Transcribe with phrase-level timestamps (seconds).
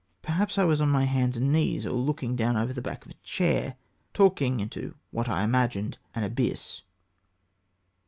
[0.23, 3.11] Perhaps I was on my hands and knees, or looking down over the back of
[3.11, 3.75] a chair,
[4.15, 6.81] talking into what I imagined an abyss.